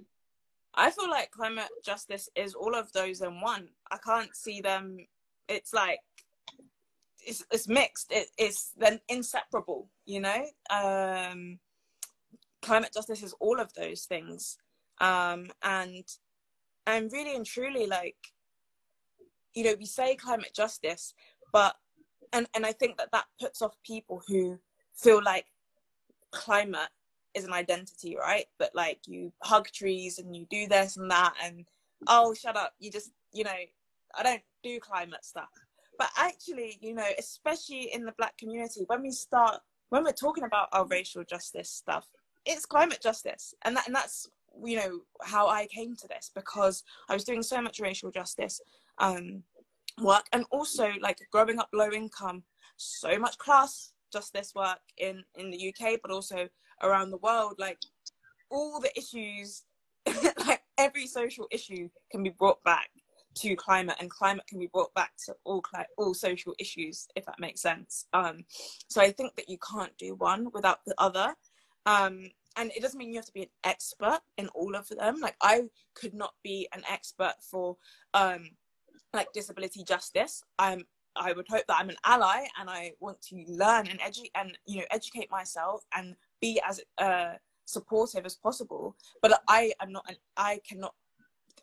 [0.75, 3.69] I feel like climate justice is all of those in one.
[3.91, 4.97] I can't see them.
[5.47, 5.99] It's like
[7.25, 8.11] it's it's mixed.
[8.11, 9.89] It, it's then inseparable.
[10.05, 11.59] You know, um,
[12.61, 14.57] climate justice is all of those things,
[14.99, 16.03] um, and
[16.87, 18.17] and really and truly, like
[19.53, 21.13] you know, we say climate justice,
[21.51, 21.75] but
[22.33, 24.59] and and I think that that puts off people who
[24.93, 25.45] feel like
[26.31, 26.89] climate
[27.33, 28.45] is an identity, right?
[28.57, 31.65] But like you hug trees and you do this and that, and
[32.07, 33.51] oh, shut up, you just, you know,
[34.17, 35.49] I don't do climate stuff.
[35.97, 39.59] But actually, you know, especially in the black community, when we start,
[39.89, 42.07] when we're talking about our racial justice stuff,
[42.45, 43.53] it's climate justice.
[43.63, 44.27] And, that, and that's,
[44.65, 48.61] you know, how I came to this because I was doing so much racial justice
[48.97, 49.43] um,
[50.01, 52.43] work and also like growing up low income,
[52.77, 56.47] so much class justice work in in the UK, but also
[56.83, 57.55] around the world.
[57.57, 57.79] Like
[58.49, 59.63] all the issues,
[60.45, 62.89] like every social issue can be brought back
[63.35, 67.25] to climate, and climate can be brought back to all cli- all social issues, if
[67.25, 68.05] that makes sense.
[68.13, 68.43] Um,
[68.89, 71.35] so I think that you can't do one without the other.
[71.85, 72.25] Um,
[72.59, 75.19] and it doesn't mean you have to be an expert in all of them.
[75.19, 75.63] Like I
[75.95, 77.77] could not be an expert for
[78.13, 78.49] um,
[79.13, 80.43] like disability justice.
[80.59, 84.31] I'm I would hope that I'm an ally and I want to learn and educate
[84.35, 87.33] and you know educate myself and be as uh,
[87.65, 88.95] supportive as possible.
[89.21, 90.93] But I am not, an, I cannot,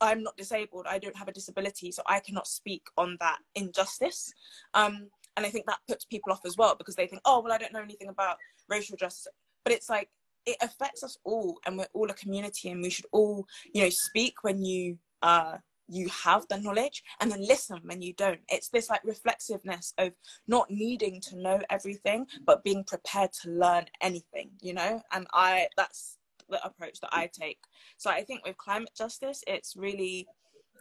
[0.00, 0.86] I'm not disabled.
[0.88, 4.32] I don't have a disability, so I cannot speak on that injustice.
[4.74, 7.52] Um, and I think that puts people off as well because they think, oh well,
[7.52, 8.36] I don't know anything about
[8.68, 9.28] racial justice.
[9.64, 10.08] But it's like
[10.46, 13.90] it affects us all, and we're all a community, and we should all, you know,
[13.90, 15.56] speak when you uh,
[15.88, 18.40] you have the knowledge and then listen when you don't.
[18.48, 20.12] It's this like reflexiveness of
[20.48, 25.00] not needing to know everything but being prepared to learn anything you know?
[25.12, 27.58] And i that's the approach that i take.
[27.98, 30.26] So i think with climate justice it's really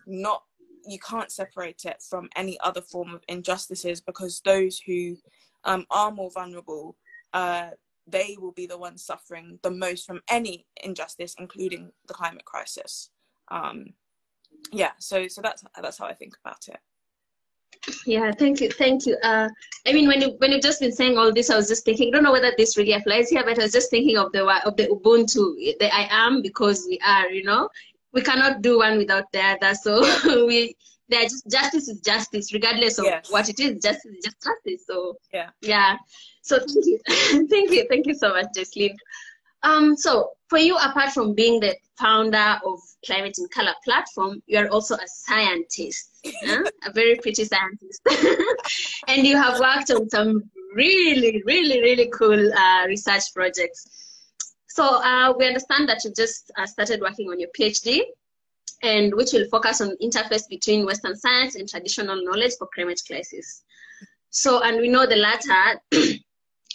[0.07, 0.43] not
[0.87, 5.17] you can't separate it from any other form of injustices because those who
[5.63, 6.95] um, are more vulnerable
[7.33, 7.69] uh,
[8.07, 13.09] they will be the ones suffering the most from any injustice including the climate crisis.
[13.49, 13.93] Um,
[14.71, 16.79] yeah so so that's that's how i think about it.
[18.05, 19.17] Yeah thank you thank you.
[19.21, 19.47] Uh
[19.85, 22.07] i mean when you when you've just been saying all this i was just thinking
[22.07, 24.43] i don't know whether this really applies here but i was just thinking of the
[24.65, 27.69] of the ubuntu the i am because we are you know?
[28.13, 29.99] We cannot do one without the other so
[30.47, 30.75] we
[31.09, 33.29] there just justice is justice regardless of yes.
[33.29, 35.49] what it is justice is just justice so yeah.
[35.61, 35.97] yeah
[36.45, 36.99] so thank you
[37.49, 38.95] thank you thank you so much Jesslyn.
[39.63, 44.59] Um, so for you, apart from being the founder of Climate in Colour platform, you
[44.59, 48.01] are also a scientist, a very pretty scientist.
[49.07, 50.43] and you have worked on some
[50.75, 53.87] really, really, really cool uh, research projects.
[54.67, 58.01] So uh, we understand that you just uh, started working on your PhD,
[58.83, 63.63] and which will focus on interface between Western science and traditional knowledge for climate crisis.
[64.29, 65.81] So, and we know the latter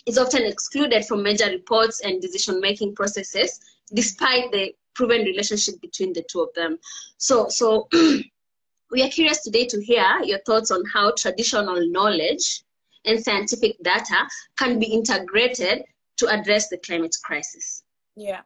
[0.07, 3.61] is often excluded from major reports and decision making processes,
[3.93, 6.79] despite the proven relationship between the two of them.
[7.19, 7.89] So, so
[8.91, 12.63] we are curious today to hear your thoughts on how traditional knowledge
[13.05, 15.85] and scientific data can be integrated
[16.17, 17.83] to address the climate crisis.
[18.17, 18.41] Yeah.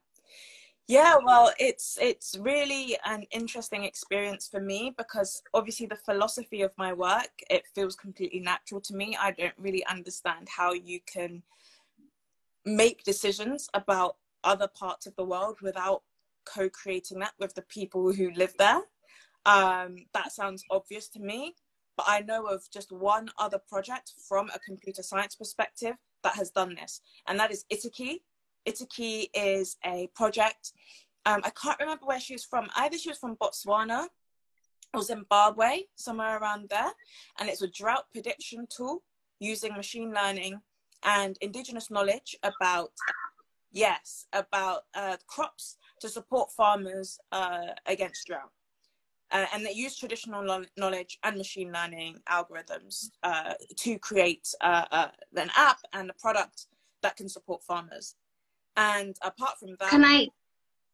[0.87, 6.73] Yeah, well, it's it's really an interesting experience for me because obviously the philosophy of
[6.77, 9.17] my work it feels completely natural to me.
[9.19, 11.43] I don't really understand how you can
[12.67, 16.03] make decisions about other parts of the world without
[16.45, 18.83] co-creating that with the people who live there.
[19.47, 21.55] Um, that sounds obvious to me,
[21.97, 26.51] but I know of just one other project from a computer science perspective that has
[26.51, 28.21] done this, and that is ITIKI
[28.67, 30.73] ITIKI is a project.
[31.27, 32.69] Um, I can't remember where she was from.
[32.77, 34.07] Either she was from Botswana
[34.93, 36.93] or Zimbabwe, somewhere around there.
[37.39, 39.03] And it's a drought prediction tool
[39.41, 40.61] using machine learning
[41.03, 42.93] and indigenous knowledge about,
[43.73, 48.51] yes, about uh, crops to support farmers uh, against drought.
[49.31, 55.09] Uh, and they use traditional knowledge and machine learning algorithms uh, to create uh, uh,
[55.37, 56.67] an app and a product
[57.03, 58.15] that can support farmers.
[58.77, 60.29] And apart from that, can I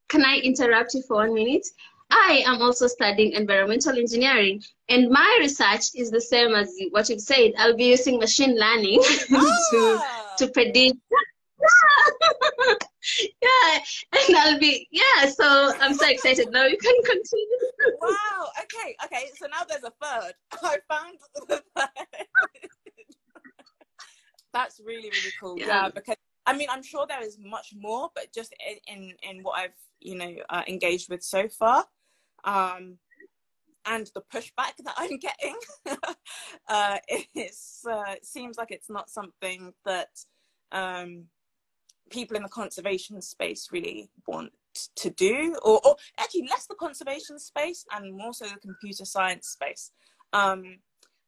[0.09, 1.67] can I interrupt you for one minute?
[2.11, 7.21] I am also studying environmental engineering, and my research is the same as what you've
[7.21, 7.53] said.
[7.57, 9.01] I'll be using machine learning
[9.33, 10.35] ah.
[10.39, 10.99] to to predict.
[13.43, 13.79] yeah,
[14.13, 15.27] and I'll be yeah.
[15.27, 16.67] So I'm so excited now.
[16.67, 17.47] You can continue.
[18.01, 18.49] wow.
[18.63, 18.97] Okay.
[19.05, 19.31] Okay.
[19.37, 20.35] So now there's a third.
[20.63, 21.89] I found the third.
[24.53, 25.59] That's really really cool.
[25.59, 26.17] Yeah, yeah because
[26.61, 30.17] mean, I'm sure there is much more, but just in in, in what I've you
[30.17, 31.87] know uh, engaged with so far,
[32.45, 32.99] um,
[33.87, 35.57] and the pushback that I'm getting,
[36.69, 37.55] uh, it
[37.91, 40.11] uh, seems like it's not something that
[40.73, 41.25] um,
[42.11, 44.53] people in the conservation space really want
[44.97, 49.49] to do, or, or actually less the conservation space and more so the computer science
[49.49, 49.93] space.
[50.33, 50.79] Um,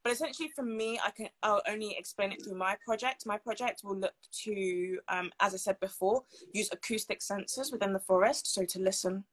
[0.03, 3.25] but essentially for me i can i'll only explain it through my project.
[3.27, 8.01] My project will look to um, as i said before use acoustic sensors within the
[8.01, 9.25] forest so to listen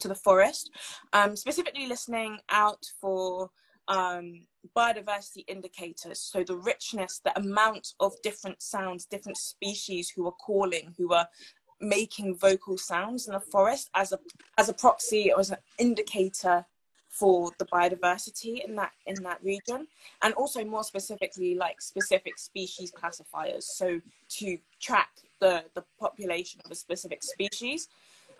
[0.00, 0.70] to the forest.
[1.12, 3.50] Um, specifically listening out for
[3.86, 4.46] um,
[4.76, 10.94] biodiversity indicators so the richness the amount of different sounds different species who are calling
[10.96, 11.28] who are
[11.80, 14.18] making vocal sounds in the forest as a
[14.56, 16.64] as a proxy or as an indicator
[17.14, 19.86] for the biodiversity in that in that region.
[20.22, 24.00] And also more specifically like specific species classifiers so
[24.38, 27.88] to track the the population of a specific species.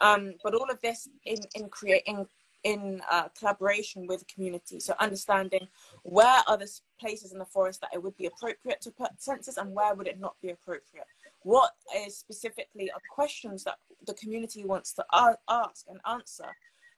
[0.01, 2.27] Um, but all of this in in creating
[2.65, 4.81] in uh, collaboration with the community.
[4.81, 5.69] So understanding
[6.03, 9.59] where are the places in the forest that it would be appropriate to put sensors
[9.59, 11.07] and where would it not be appropriate.
[11.43, 16.49] What is specifically are questions that the community wants to ask and answer?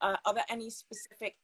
[0.01, 1.35] Uh, are there any specific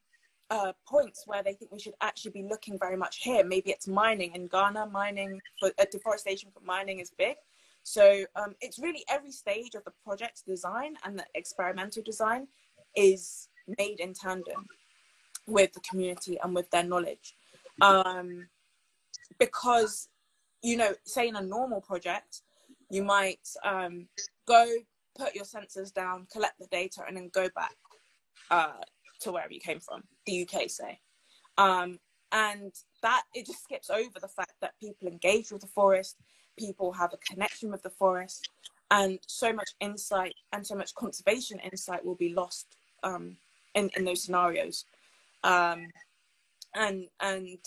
[0.52, 3.42] uh, points where they think we should actually be looking very much here.
[3.42, 4.86] Maybe it's mining in Ghana.
[4.86, 7.36] Mining for uh, deforestation for mining is big.
[7.84, 12.48] So um, it's really every stage of the project's design and the experimental design
[12.94, 14.66] is made in tandem
[15.46, 17.34] with the community and with their knowledge.
[17.80, 18.46] Um,
[19.38, 20.08] because,
[20.62, 22.42] you know, say in a normal project,
[22.90, 24.06] you might um,
[24.46, 24.66] go
[25.16, 27.76] put your sensors down, collect the data, and then go back
[28.50, 28.82] uh,
[29.22, 31.00] to wherever you came from, the UK, say.
[31.58, 31.98] Um,
[32.32, 36.16] and that it just skips over the fact that people engage with the forest,
[36.58, 38.48] people have a connection with the forest,
[38.90, 43.36] and so much insight and so much conservation insight will be lost um,
[43.74, 44.86] in in those scenarios.
[45.44, 45.86] Um,
[46.74, 47.58] and and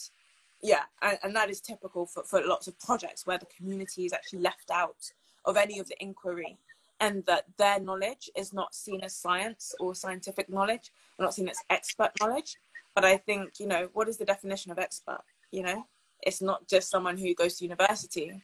[0.64, 4.14] yeah, and, and that is typical for, for lots of projects where the community is
[4.14, 5.12] actually left out
[5.46, 6.58] of any of the inquiry
[7.00, 11.50] and that their knowledge is not seen as science or scientific knowledge, or not seen
[11.50, 12.58] as expert knowledge.
[12.94, 15.22] But I think, you know, what is the definition of expert?
[15.52, 15.86] You know,
[16.22, 18.42] it's not just someone who goes to university.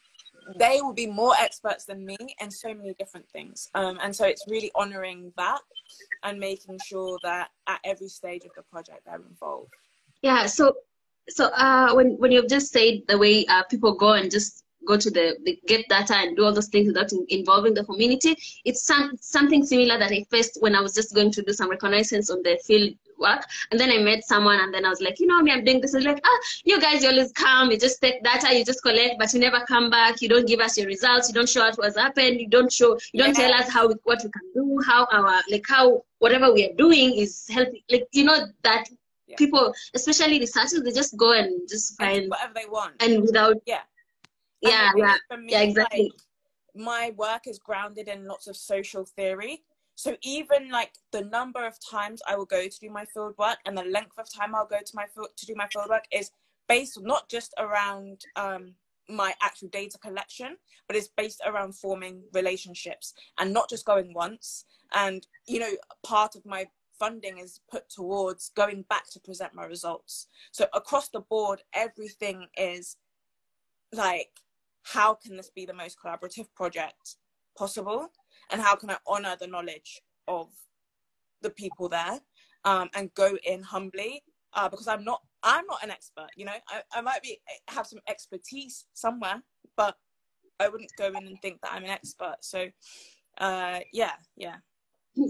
[0.57, 3.69] They will be more experts than me in so many different things.
[3.75, 5.61] Um, and so it's really honoring that
[6.23, 9.71] and making sure that at every stage of the project they're involved.
[10.21, 10.47] Yeah.
[10.47, 10.75] So,
[11.29, 14.97] so uh, when when you've just said the way uh, people go and just go
[14.97, 18.83] to the, the, get data and do all those things without involving the community, it's
[18.83, 22.29] some, something similar that I faced when I was just going to do some reconnaissance
[22.29, 23.45] on the field work.
[23.69, 25.81] And then I met someone and then I was like, you know me, I'm doing
[25.81, 25.93] this.
[25.93, 29.19] It's like, ah, you guys, you always come, you just take data, you just collect,
[29.19, 30.21] but you never come back.
[30.21, 31.27] You don't give us your results.
[31.29, 32.39] You don't show us what's happened.
[32.39, 33.47] You don't show, you don't yeah.
[33.47, 37.15] tell us how, what we can do, how our, like how whatever we are doing
[37.15, 37.81] is helping.
[37.89, 38.85] Like, you know, that
[39.27, 39.35] yeah.
[39.37, 43.81] people, especially researchers, they just go and just find whatever they want, and without yeah,
[44.61, 46.03] yeah, yeah, me, yeah, exactly.
[46.03, 49.63] Like, my work is grounded in lots of social theory.
[49.95, 53.57] So even like the number of times I will go to do my field work
[53.65, 56.05] and the length of time I'll go to my field to do my field work
[56.11, 56.31] is
[56.67, 58.73] based not just around um,
[59.09, 64.65] my actual data collection, but it's based around forming relationships and not just going once.
[64.93, 65.71] And you know,
[66.03, 66.65] part of my
[66.97, 70.27] funding is put towards going back to present my results.
[70.51, 72.95] So across the board, everything is
[73.91, 74.29] like,
[74.83, 77.17] how can this be the most collaborative project
[77.57, 78.07] possible?
[78.51, 80.49] And how can I honor the knowledge of
[81.41, 82.19] the people there
[82.65, 84.23] um, and go in humbly?
[84.53, 86.27] Uh, because I'm not, I'm not an expert.
[86.35, 87.39] You know, I, I might be
[87.69, 89.41] have some expertise somewhere,
[89.77, 89.95] but
[90.59, 92.35] I wouldn't go in and think that I'm an expert.
[92.41, 92.67] So,
[93.37, 94.57] uh, yeah, yeah.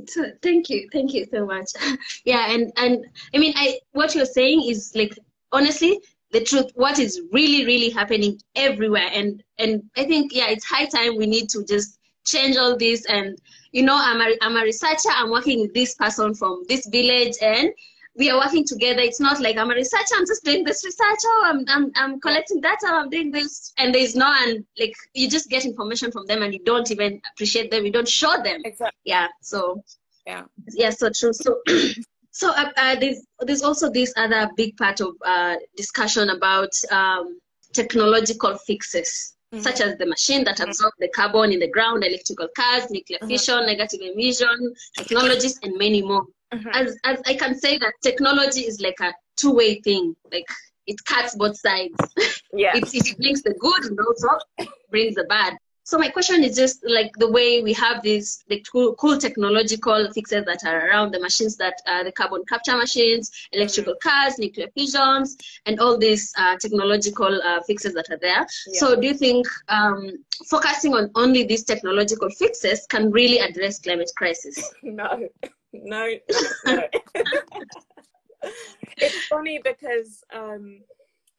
[0.07, 1.71] So, thank you thank you so much
[2.23, 5.17] yeah and and i mean i what you're saying is like
[5.51, 5.99] honestly
[6.32, 9.10] the truth what is really really happening everywhere.
[9.13, 13.06] And and i think yeah it's high time we need to just change all this.
[13.06, 13.38] And
[13.72, 15.10] you know i'm a, I'm a researcher.
[15.15, 17.70] I'm working with this person from this village and
[18.17, 19.00] we are working together.
[19.02, 20.15] It's not like i'm a researcher.
[20.15, 21.20] I'm just doing this research.
[21.26, 22.88] Oh i'm i'm, I'm collecting data.
[22.88, 23.74] I'm doing this.
[23.78, 27.22] And there's no and like you just get information from them and you don't even
[27.34, 27.86] appreciate them.
[27.86, 28.62] You don't show them.
[28.63, 29.00] Exactly.
[29.04, 29.84] Yeah so
[30.26, 30.44] yeah.
[30.74, 31.34] yeah so true.
[31.34, 31.60] So
[32.32, 37.39] so uh, uh, there's there's also this other big part of uh, discussion about um,
[37.74, 39.63] technological fixes Mm-hmm.
[39.63, 43.28] such as the machine that absorb the carbon in the ground, electrical cars, nuclear mm-hmm.
[43.28, 46.26] fission, negative emission, technologies, and many more.
[46.54, 46.70] Mm-hmm.
[46.72, 50.15] As, as I can say that technology is like a two-way thing.
[50.32, 50.46] Like
[50.88, 51.94] it cuts both sides.
[52.54, 52.72] Yeah.
[52.76, 54.30] it, it brings the good and also
[54.89, 55.58] brings the bad.
[55.84, 60.12] So my question is just like the way we have these like cool, cool technological
[60.13, 64.10] fixes that are around the machines that are the carbon capture machines, electrical mm-hmm.
[64.10, 68.46] cars, nuclear fissions, and all these uh, technological uh, fixes that are there.
[68.67, 68.80] Yeah.
[68.80, 74.12] So do you think um, focusing on only these technological fixes can really address climate
[74.15, 74.74] crisis?
[74.84, 75.30] No
[75.74, 76.08] no,
[76.65, 76.84] no.
[78.98, 80.82] it's funny because um,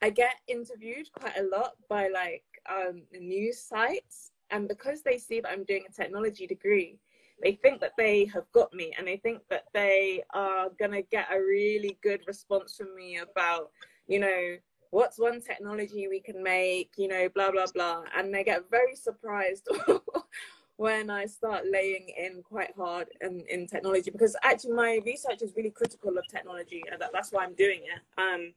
[0.00, 5.40] I get interviewed quite a lot by like um, news sites, and because they see
[5.40, 6.98] that I'm doing a technology degree,
[7.42, 11.26] they think that they have got me, and they think that they are gonna get
[11.32, 13.70] a really good response from me about,
[14.06, 14.56] you know,
[14.90, 18.94] what's one technology we can make, you know, blah blah blah, and they get very
[18.94, 19.68] surprised
[20.76, 25.52] when I start laying in quite hard in, in technology because actually my research is
[25.56, 28.20] really critical of technology and that, that's why I'm doing it.
[28.20, 28.52] Um,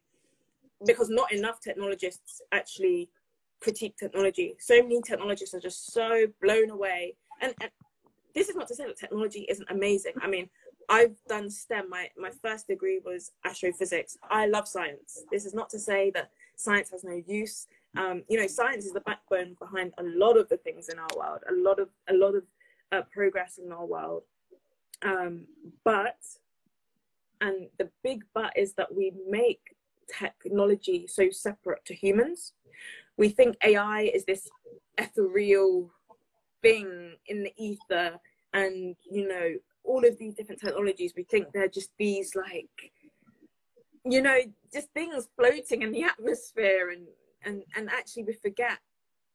[0.84, 3.08] because not enough technologists actually
[3.60, 4.54] critique technology.
[4.58, 7.16] So many technologists are just so blown away.
[7.40, 7.70] And, and
[8.34, 10.12] this is not to say that technology isn't amazing.
[10.20, 10.48] I mean,
[10.88, 11.88] I've done STEM.
[11.88, 14.16] My, my first degree was astrophysics.
[14.30, 15.24] I love science.
[15.32, 18.92] This is not to say that science has no use um, you know, science is
[18.92, 22.14] the backbone behind a lot of the things in our world, a lot of a
[22.14, 22.44] lot of
[22.92, 24.22] uh, progress in our world.
[25.02, 25.46] Um,
[25.84, 26.18] but,
[27.40, 29.60] and the big but is that we make
[30.08, 32.52] technology so separate to humans.
[33.18, 34.48] We think AI is this
[34.98, 35.90] ethereal
[36.62, 38.18] thing in the ether,
[38.52, 39.54] and you know,
[39.84, 41.14] all of these different technologies.
[41.16, 42.92] We think they're just these like,
[44.04, 44.38] you know,
[44.72, 47.06] just things floating in the atmosphere and
[47.44, 48.78] and and actually we forget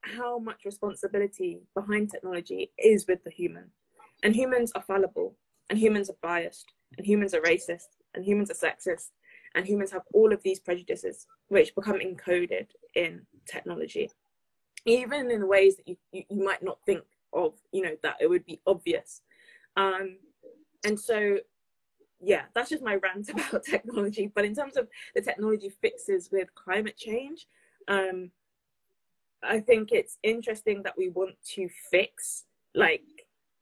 [0.01, 3.65] how much responsibility behind technology is with the human
[4.23, 5.35] and humans are fallible
[5.69, 6.65] and humans are biased
[6.97, 9.09] and humans are racist and humans are sexist
[9.55, 14.09] and humans have all of these prejudices which become encoded in technology.
[14.85, 18.29] Even in ways that you, you, you might not think of you know that it
[18.29, 19.21] would be obvious.
[19.77, 20.17] Um
[20.85, 21.37] and so
[22.19, 24.31] yeah that's just my rant about technology.
[24.33, 27.47] But in terms of the technology fixes with climate change
[27.87, 28.31] um
[29.43, 32.45] i think it's interesting that we want to fix
[32.75, 33.03] like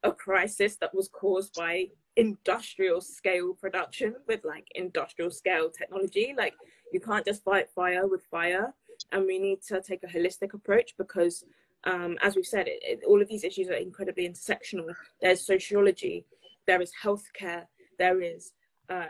[0.02, 1.86] a crisis that was caused by
[2.16, 6.34] industrial scale production with like industrial scale technology.
[6.36, 6.54] Like
[6.92, 8.74] you can't just fight fire with fire
[9.12, 11.44] and we need to take a holistic approach because
[11.84, 14.92] um, as we've said it, it, all of these issues are incredibly intersectional.
[15.20, 16.26] There's sociology
[16.66, 17.64] there is healthcare
[17.98, 18.52] there is
[18.88, 19.06] uh,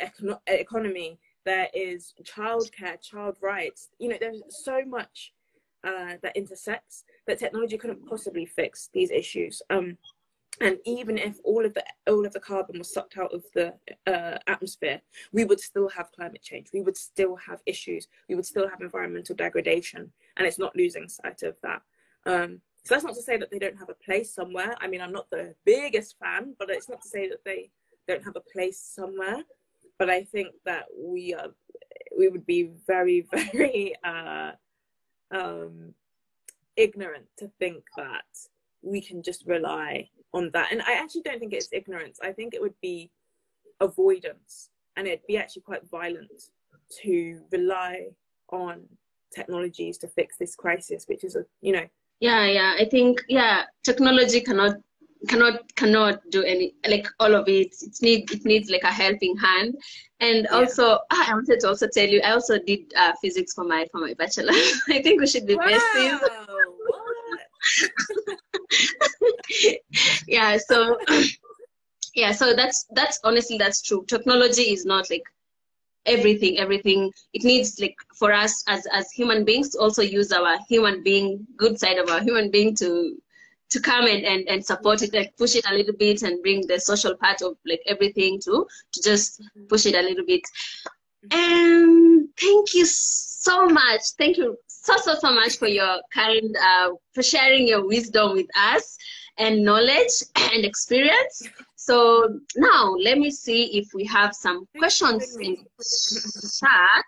[0.00, 3.88] econ- economy there is childcare child rights.
[3.98, 5.32] You know there's so much
[5.84, 9.62] uh, that intersects that technology couldn't possibly fix these issues.
[9.70, 9.98] Um,
[10.60, 13.72] and even if all of the all of the carbon was sucked out of the
[14.06, 15.00] uh, atmosphere
[15.32, 16.68] we would still have climate change.
[16.72, 18.06] We would still have issues.
[18.28, 20.12] We would still have environmental degradation.
[20.36, 21.82] And it's not losing sight of that.
[22.26, 24.74] Um, so that's not to say that they don't have a place somewhere.
[24.80, 27.70] I mean i'm not the biggest fan but it's not to say that they
[28.06, 29.42] don't have a place somewhere.
[29.98, 31.48] But i think that we are
[32.16, 34.52] we would be very very uh,
[35.30, 35.94] um,
[36.76, 38.24] ignorant to think that
[38.82, 40.72] we can just rely on that.
[40.72, 42.18] And I actually don't think it's ignorance.
[42.22, 43.10] I think it would be
[43.80, 46.50] avoidance and it'd be actually quite violent
[47.02, 48.08] to rely
[48.50, 48.82] on
[49.34, 51.86] technologies to fix this crisis, which is a, you know.
[52.20, 52.76] Yeah, yeah.
[52.78, 54.76] I think, yeah, technology cannot
[55.28, 59.36] cannot cannot do any like all of it it needs it needs like a helping
[59.36, 59.74] hand
[60.20, 60.56] and yeah.
[60.56, 64.00] also i wanted to also tell you i also did uh, physics for my for
[64.00, 64.52] my bachelor
[64.88, 65.66] i think we should be wow.
[65.66, 66.20] besties
[70.32, 70.98] yeah so
[72.14, 75.22] yeah so that's that's honestly that's true technology is not like
[76.06, 80.58] everything everything it needs like for us as as human beings to also use our
[80.68, 83.16] human being good side of our human being to
[83.70, 86.66] to come and, and, and support it, like push it a little bit and bring
[86.66, 90.42] the social part of like everything to to just push it a little bit.
[91.30, 94.02] And thank you so much.
[94.18, 98.48] Thank you so so so much for your kind uh, for sharing your wisdom with
[98.54, 98.98] us
[99.38, 100.22] and knowledge
[100.52, 101.48] and experience.
[101.76, 105.56] So now let me see if we have some questions in
[106.60, 107.06] chat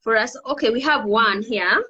[0.00, 0.36] for us.
[0.46, 1.84] Okay, we have one here.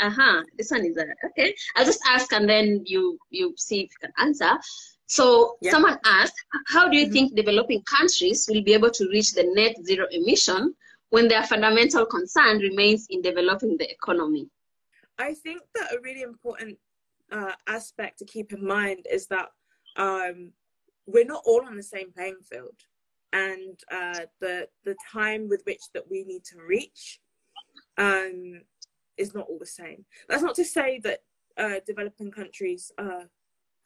[0.00, 0.42] Uh-huh.
[0.56, 1.54] This one is a, okay.
[1.76, 4.58] I'll just ask and then you you see if you can answer.
[5.06, 7.12] So someone asked, how do you mm-hmm.
[7.12, 10.72] think developing countries will be able to reach the net zero emission
[11.10, 14.48] when their fundamental concern remains in developing the economy?
[15.18, 16.78] I think that a really important
[17.30, 19.48] uh, aspect to keep in mind is that
[19.96, 20.52] um,
[21.06, 22.76] we're not all on the same playing field,
[23.32, 27.20] and uh, the the time with which that we need to reach
[27.98, 28.62] um,
[29.16, 30.04] is not all the same.
[30.28, 31.20] That's not to say that
[31.56, 33.24] uh, developing countries uh,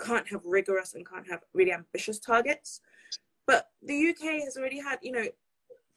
[0.01, 2.81] can't have rigorous and can't have really ambitious targets,
[3.47, 5.27] but the UK has already had, you know,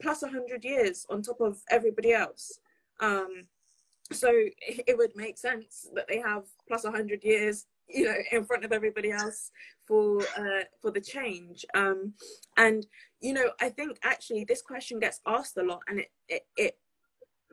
[0.00, 2.60] plus 100 years on top of everybody else.
[3.00, 3.46] Um,
[4.10, 4.30] so
[4.60, 8.72] it would make sense that they have plus 100 years you know in front of
[8.72, 9.50] everybody else
[9.86, 12.12] for uh, for the change um,
[12.56, 12.86] and
[13.20, 16.78] you know i think actually this question gets asked a lot and it, it it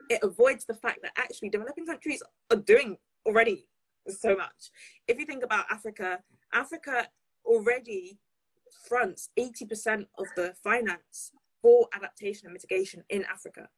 [0.10, 3.68] it avoids the fact that actually developing countries are doing already
[4.08, 4.72] so much.
[5.08, 6.20] If you think about Africa,
[6.54, 7.08] Africa
[7.46, 8.20] already
[8.88, 11.32] fronts 80% of the finance
[11.62, 13.70] for adaptation and mitigation in Africa.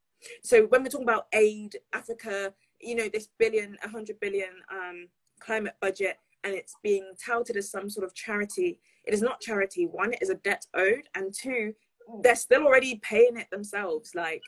[0.43, 5.07] So when we're talking about aid, Africa, you know, this billion, 100 billion um,
[5.39, 8.79] climate budget, and it's being touted as some sort of charity.
[9.05, 9.85] It is not charity.
[9.85, 11.73] One, it is a debt owed, and two,
[12.21, 14.13] they're still already paying it themselves.
[14.15, 14.41] Like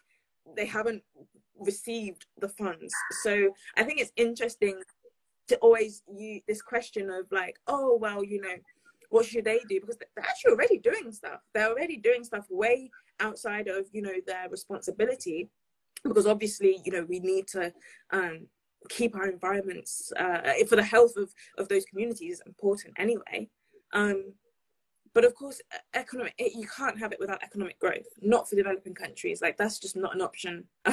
[0.56, 1.04] they haven't
[1.60, 2.94] received the funds.
[3.24, 4.82] So I think it's interesting
[5.48, 8.56] to always use this question of like, oh well, you know,
[9.10, 9.82] what should they do?
[9.82, 11.42] Because they're actually already doing stuff.
[11.54, 15.50] They're already doing stuff way outside of you know their responsibility.
[16.04, 17.74] Because obviously, you know, we need to
[18.12, 18.48] um,
[18.90, 23.50] keep our environments uh, for the health of of those communities is important anyway.
[23.94, 24.34] Um,
[25.14, 25.62] but of course
[25.94, 29.80] economic it, you can't have it without economic growth not for developing countries like that's
[29.80, 30.64] just not an option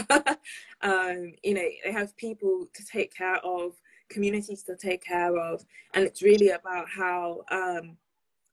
[0.81, 3.75] um, you know they have people to take care of
[4.09, 7.97] communities to take care of and it's really about how um,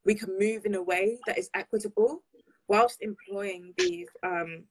[0.06, 2.24] we can move in a way that is equitable
[2.68, 4.64] whilst employing these um,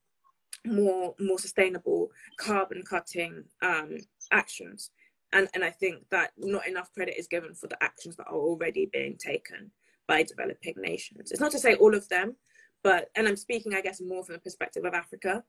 [0.64, 3.96] more more sustainable carbon cutting um,
[4.30, 4.90] actions
[5.32, 8.36] and and I think that not enough credit is given for the actions that are
[8.36, 9.70] already being taken
[10.06, 11.30] by developing nations.
[11.30, 12.36] It's not to say all of them,
[12.82, 15.42] but and I'm speaking, I guess, more from the perspective of Africa.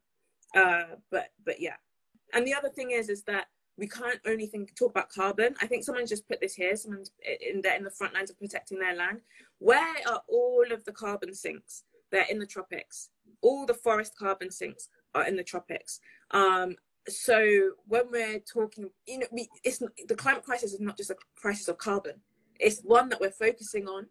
[0.56, 1.76] Uh, but but yeah,
[2.34, 3.48] and the other thing is is that
[3.78, 5.56] we can't only think talk about carbon.
[5.62, 6.76] I think someone just put this here.
[6.76, 7.12] Someone's
[7.42, 9.22] in the in the front lines of protecting their land.
[9.60, 11.84] Where are all of the carbon sinks?
[12.12, 13.10] They're in the tropics.
[13.42, 16.00] All the forest carbon sinks are in the tropics.
[16.32, 16.76] Um,
[17.08, 21.16] so when we're talking, you know, we, it's the climate crisis is not just a
[21.36, 22.16] crisis of carbon.
[22.60, 24.08] It's one that we're focusing on,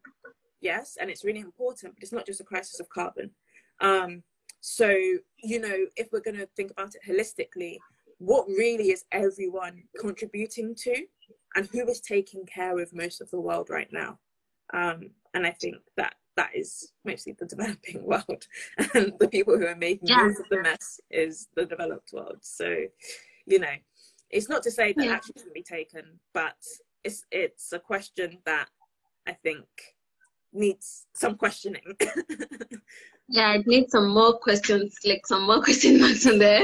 [0.60, 1.94] yes, and it's really important.
[1.94, 3.30] But it's not just a crisis of carbon.
[3.80, 4.22] Um,
[4.60, 7.78] so you know, if we're going to think about it holistically,
[8.18, 11.04] what really is everyone contributing to,
[11.56, 14.18] and who is taking care of most of the world right now?
[14.74, 18.46] Um, and I think that that is mostly the developing world.
[18.94, 20.24] And the people who are making yeah.
[20.24, 22.38] most of the mess is the developed world.
[22.40, 22.86] So
[23.46, 23.74] you know
[24.30, 25.12] it's not to say that yeah.
[25.12, 26.02] action shouldn't be taken
[26.32, 26.56] but
[27.04, 28.68] it's it's a question that
[29.26, 29.66] i think
[30.54, 31.82] needs some questioning.
[33.28, 36.62] Yeah it needs some more questions like some more question marks on there.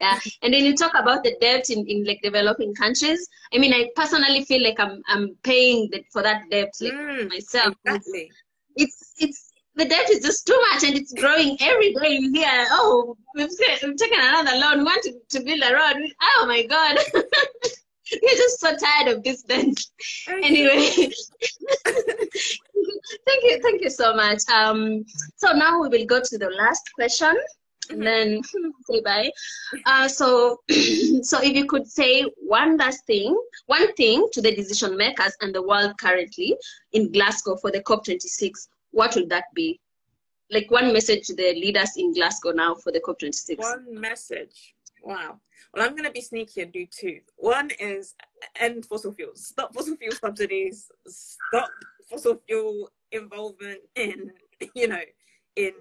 [0.00, 0.18] Yeah.
[0.42, 3.26] And then you talk about the debt in, in like developing countries.
[3.54, 7.30] I mean i personally feel like i'm i'm paying the, for that debt like mm,
[7.30, 7.74] myself.
[7.84, 8.30] exactly
[8.76, 12.16] it's it's the debt is just too much and it's growing every day.
[12.16, 13.50] You hear, oh, we've,
[13.82, 14.78] we've taken another loan.
[14.78, 16.10] We want to, to build a road.
[16.22, 16.96] Oh my God.
[17.14, 19.66] You're just so tired of this debt.
[20.28, 20.88] Anyway,
[21.84, 24.48] thank you, thank you so much.
[24.48, 25.04] Um,
[25.36, 27.36] so now we will go to the last question,
[27.90, 28.42] and then
[28.88, 29.30] say bye.
[29.84, 30.60] Uh, so,
[31.22, 35.54] so if you could say one last thing, one thing to the decision makers and
[35.54, 36.56] the world currently
[36.92, 39.80] in Glasgow for the COP26, what would that be?
[40.50, 43.58] Like one message to the leaders in Glasgow now for the COP26.
[43.58, 44.74] One message.
[45.02, 45.40] Wow.
[45.74, 47.20] Well, I'm going to be sneaky and do two.
[47.36, 48.14] One is
[48.58, 49.46] end fossil fuels.
[49.46, 50.90] Stop fossil fuel subsidies.
[51.06, 51.68] Stop
[52.08, 54.32] fossil fuel involvement in,
[54.74, 55.00] you know,
[55.56, 55.72] in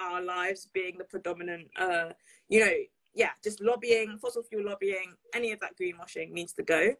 [0.00, 2.10] our lives being the predominant, uh,
[2.48, 2.72] you know,
[3.14, 6.94] yeah, just lobbying, fossil fuel lobbying, any of that greenwashing needs to go.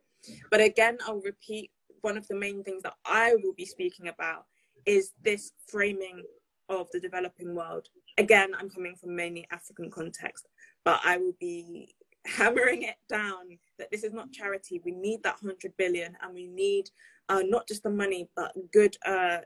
[0.50, 1.70] But again, I'll repeat
[2.02, 4.44] one of the main things that I will be speaking about
[4.86, 6.22] is this framing
[6.68, 7.88] of the developing world.
[8.18, 10.46] Again, I'm coming from mainly African context,
[10.84, 11.94] but I will be
[12.26, 14.80] hammering it down that this is not charity.
[14.84, 16.90] We need that 100 billion and we need
[17.28, 19.38] uh, not just the money, but good uh,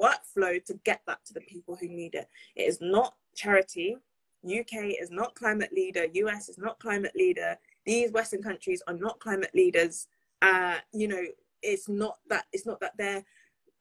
[0.00, 2.28] workflow to get that to the people who need it.
[2.56, 3.96] It is not charity.
[4.44, 6.06] UK is not climate leader.
[6.12, 7.56] US is not climate leader.
[7.84, 10.06] These Western countries are not climate leaders.
[10.42, 11.22] Uh, you know,
[11.62, 13.24] it's not that it's not that they're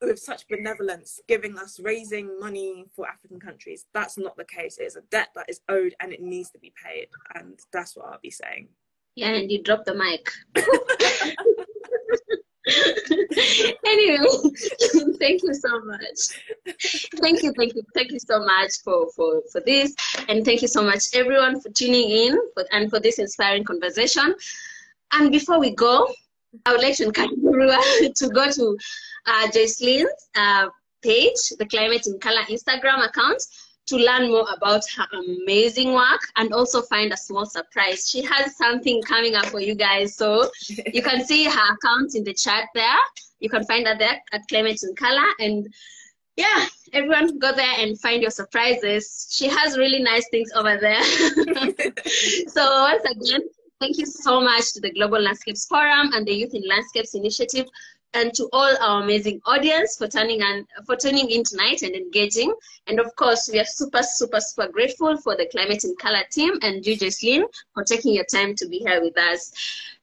[0.01, 3.85] with such benevolence giving us raising money for African countries.
[3.93, 4.77] That's not the case.
[4.79, 7.07] It's a debt that is owed and it needs to be paid.
[7.35, 8.69] And that's what I'll be saying.
[9.15, 10.29] Yeah, and you dropped the mic.
[13.85, 14.17] anyway,
[15.19, 16.19] thank you so much.
[17.21, 19.95] Thank you, thank you, thank you so much for, for, for this.
[20.27, 24.35] And thank you so much, everyone, for tuning in for, and for this inspiring conversation.
[25.11, 26.07] And before we go,
[26.65, 28.77] I would like to encourage everyone to go to
[29.25, 30.69] uh, Joycelyn's uh,
[31.01, 33.43] page, the Climate in Colour Instagram account,
[33.87, 38.09] to learn more about her amazing work and also find a small surprise.
[38.09, 40.15] She has something coming up for you guys.
[40.15, 40.49] So
[40.93, 42.99] you can see her account in the chat there.
[43.39, 45.25] You can find her there at Climate in Colour.
[45.39, 45.73] And
[46.35, 49.27] yeah, everyone go there and find your surprises.
[49.31, 51.03] She has really nice things over there.
[52.47, 53.41] so once again,
[53.79, 57.67] thank you so much to the Global Landscapes Forum and the Youth in Landscapes Initiative
[58.13, 62.53] and to all our amazing audience for turning and for tuning in tonight and engaging.
[62.87, 66.53] And of course, we are super, super, super grateful for the Climate in Colour team
[66.61, 67.43] and you, Joycelyn,
[67.73, 69.51] for taking your time to be here with us.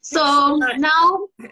[0.00, 1.28] So now,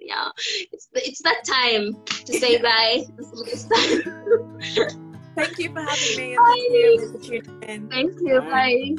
[0.00, 0.28] yeah,
[0.72, 3.04] it's it's that time to say bye.
[5.36, 6.36] thank you for having me.
[6.36, 7.88] And thank you for tuning in.
[7.88, 8.40] Thank you.
[8.40, 8.96] Bye.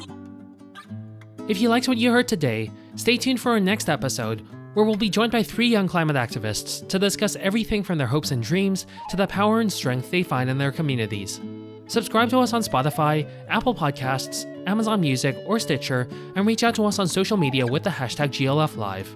[1.46, 4.96] If you liked what you heard today, stay tuned for our next episode where we'll
[4.96, 8.86] be joined by three young climate activists to discuss everything from their hopes and dreams
[9.10, 11.40] to the power and strength they find in their communities.
[11.86, 16.06] Subscribe to us on Spotify, Apple Podcasts, Amazon Music, or Stitcher,
[16.36, 19.06] and reach out to us on social media with the hashtag GLFLive.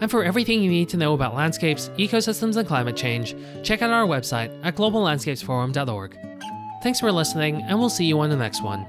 [0.00, 3.90] And for everything you need to know about landscapes, ecosystems, and climate change, check out
[3.90, 6.16] our website at globallandscapesforum.org.
[6.82, 8.86] Thanks for listening, and we'll see you on the next one.